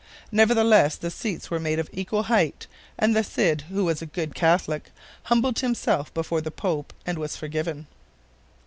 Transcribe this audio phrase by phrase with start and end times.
[0.31, 2.65] Nevertheless, the seats were made of equal height,
[2.97, 4.89] and the Cid, who was a good Catholic,
[5.25, 7.85] humbled himself before the Pope and was forgiven.